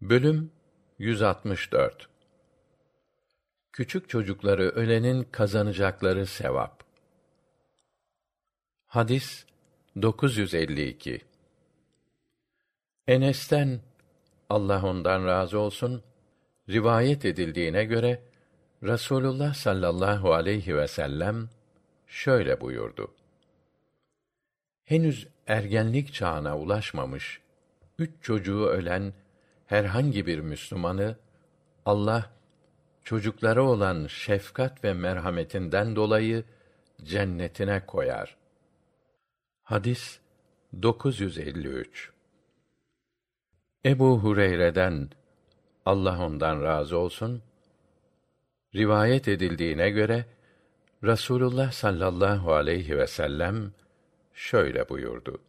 Bölüm 0.00 0.52
164 0.98 2.08
Küçük 3.72 4.08
çocukları 4.08 4.62
ölenin 4.62 5.22
kazanacakları 5.22 6.26
sevap. 6.26 6.84
Hadis 8.86 9.46
952 10.02 11.20
Enes'ten 13.06 13.80
Allah 14.50 14.86
ondan 14.86 15.26
razı 15.26 15.58
olsun 15.58 16.02
rivayet 16.68 17.24
edildiğine 17.24 17.84
göre 17.84 18.22
Rasulullah 18.82 19.54
sallallahu 19.54 20.34
aleyhi 20.34 20.76
ve 20.76 20.88
sellem 20.88 21.50
şöyle 22.06 22.60
buyurdu. 22.60 23.14
Henüz 24.84 25.28
ergenlik 25.46 26.14
çağına 26.14 26.58
ulaşmamış 26.58 27.40
üç 27.98 28.10
çocuğu 28.22 28.66
ölen 28.66 29.12
herhangi 29.66 30.26
bir 30.26 30.38
Müslümanı 30.38 31.16
Allah 31.86 32.30
çocuklara 33.04 33.62
olan 33.62 34.06
şefkat 34.06 34.84
ve 34.84 34.92
merhametinden 34.92 35.96
dolayı 35.96 36.44
cennetine 37.04 37.86
koyar. 37.86 38.36
Hadis 39.62 40.18
953 40.82 42.12
Ebu 43.84 44.18
Hureyre'den 44.18 45.10
Allah 45.86 46.26
ondan 46.26 46.62
razı 46.62 46.98
olsun 46.98 47.42
rivayet 48.74 49.28
edildiğine 49.28 49.90
göre 49.90 50.24
Rasulullah 51.04 51.72
sallallahu 51.72 52.52
aleyhi 52.52 52.98
ve 52.98 53.06
sellem 53.06 53.72
şöyle 54.34 54.88
buyurdu. 54.88 55.42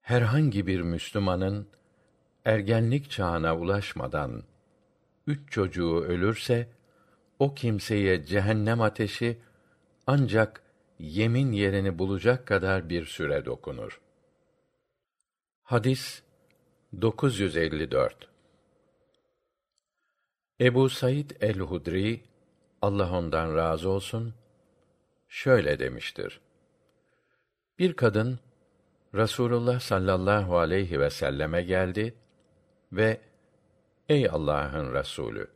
Herhangi 0.00 0.66
bir 0.66 0.80
Müslümanın 0.80 1.68
ergenlik 2.44 3.10
çağına 3.10 3.56
ulaşmadan 3.56 4.42
üç 5.26 5.52
çocuğu 5.52 6.04
ölürse 6.04 6.68
o 7.38 7.54
kimseye 7.54 8.24
cehennem 8.24 8.80
ateşi 8.80 9.38
ancak 10.06 10.62
yemin 10.98 11.52
yerini 11.52 11.98
bulacak 11.98 12.46
kadar 12.46 12.88
bir 12.88 13.06
süre 13.06 13.44
dokunur. 13.44 14.00
Hadis 15.62 16.22
954 17.00 18.28
Ebu 20.60 20.88
Said 20.88 21.30
el-Hudri 21.40 22.20
Allah 22.82 23.18
ondan 23.18 23.56
razı 23.56 23.88
olsun 23.88 24.34
şöyle 25.28 25.78
demiştir. 25.78 26.40
Bir 27.78 27.94
kadın 27.94 28.38
Rasulullah 29.14 29.80
sallallahu 29.80 30.58
aleyhi 30.58 31.00
ve 31.00 31.10
selleme 31.10 31.62
geldi 31.62 32.14
ve 32.92 33.20
ey 34.08 34.28
Allah'ın 34.28 34.94
Resulü 34.94 35.50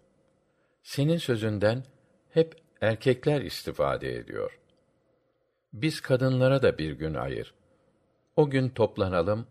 senin 0.83 1.17
sözünden 1.17 1.85
hep 2.31 2.57
erkekler 2.81 3.41
istifade 3.41 4.17
ediyor. 4.17 4.59
Biz 5.73 6.01
kadınlara 6.01 6.63
da 6.63 6.79
bir 6.79 6.93
gün 6.93 7.15
ayır. 7.15 7.55
O 8.37 8.51
gün 8.51 8.69
toplanalım, 8.69 9.47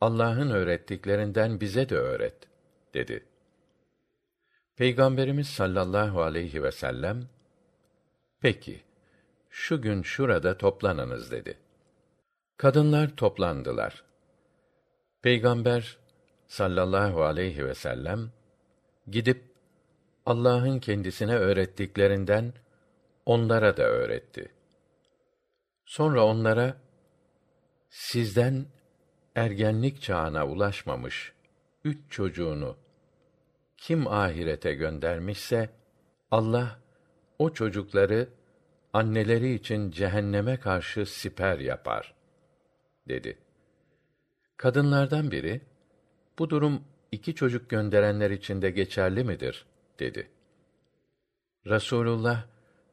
Allah'ın 0.00 0.50
öğrettiklerinden 0.50 1.60
bize 1.60 1.88
de 1.88 1.96
öğret, 1.96 2.48
dedi. 2.94 3.26
Peygamberimiz 4.76 5.48
sallallahu 5.48 6.22
aleyhi 6.22 6.62
ve 6.62 6.72
sellem, 6.72 7.28
peki, 8.40 8.82
şu 9.50 9.82
gün 9.82 10.02
şurada 10.02 10.58
toplanınız 10.58 11.30
dedi. 11.30 11.58
Kadınlar 12.56 13.16
toplandılar. 13.16 14.04
Peygamber 15.22 15.98
sallallahu 16.46 17.22
aleyhi 17.22 17.66
ve 17.66 17.74
sellem 17.74 18.30
gidip 19.06 19.54
Allah'ın 20.26 20.78
kendisine 20.78 21.36
öğrettiklerinden 21.36 22.52
onlara 23.26 23.76
da 23.76 23.82
öğretti. 23.82 24.52
Sonra 25.84 26.24
onlara 26.24 26.76
sizden 27.90 28.66
ergenlik 29.34 30.02
çağına 30.02 30.46
ulaşmamış 30.46 31.32
üç 31.84 31.98
çocuğunu 32.10 32.76
kim 33.76 34.06
ahirete 34.06 34.74
göndermişse 34.74 35.70
Allah 36.30 36.78
o 37.38 37.52
çocukları 37.52 38.28
anneleri 38.92 39.54
için 39.54 39.90
cehenneme 39.90 40.56
karşı 40.56 41.06
siper 41.06 41.58
yapar 41.58 42.14
dedi. 43.08 43.38
Kadınlardan 44.56 45.30
biri 45.30 45.60
bu 46.38 46.50
durum 46.50 46.84
iki 47.12 47.34
çocuk 47.34 47.70
gönderenler 47.70 48.30
için 48.30 48.62
de 48.62 48.70
geçerli 48.70 49.24
midir? 49.24 49.66
dedi. 49.98 50.28
Rasulullah 51.66 52.46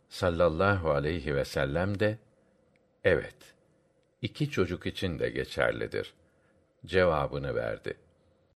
sallallahu 0.09 0.91
aleyhi 0.91 1.35
ve 1.35 1.45
sellem 1.45 1.99
de 1.99 2.17
evet 3.03 3.35
iki 4.21 4.49
çocuk 4.49 4.85
için 4.85 5.19
de 5.19 5.29
geçerlidir 5.29 6.13
cevabını 6.85 7.55
verdi. 7.55 7.97